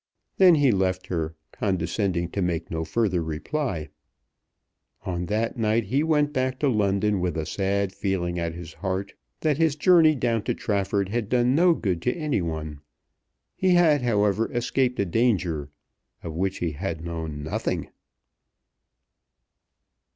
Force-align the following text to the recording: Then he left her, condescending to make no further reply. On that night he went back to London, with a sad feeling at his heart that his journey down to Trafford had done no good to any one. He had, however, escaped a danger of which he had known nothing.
Then 0.37 0.55
he 0.55 0.71
left 0.71 1.05
her, 1.13 1.35
condescending 1.51 2.29
to 2.31 2.41
make 2.41 2.71
no 2.71 2.83
further 2.83 3.21
reply. 3.21 3.89
On 5.05 5.27
that 5.27 5.57
night 5.57 5.83
he 5.83 6.01
went 6.01 6.33
back 6.33 6.57
to 6.61 6.69
London, 6.69 7.19
with 7.19 7.37
a 7.37 7.45
sad 7.45 7.93
feeling 7.93 8.39
at 8.39 8.55
his 8.55 8.73
heart 8.73 9.13
that 9.41 9.59
his 9.59 9.75
journey 9.75 10.15
down 10.15 10.41
to 10.45 10.55
Trafford 10.55 11.09
had 11.09 11.29
done 11.29 11.53
no 11.53 11.75
good 11.75 12.01
to 12.01 12.13
any 12.15 12.41
one. 12.41 12.79
He 13.55 13.75
had, 13.75 14.01
however, 14.01 14.51
escaped 14.51 14.99
a 14.99 15.05
danger 15.05 15.69
of 16.23 16.33
which 16.33 16.57
he 16.57 16.71
had 16.71 17.05
known 17.05 17.43
nothing. 17.43 17.91